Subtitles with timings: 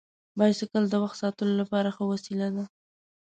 [0.37, 2.63] بایسکل د وخت ساتلو لپاره ښه وسیله ده.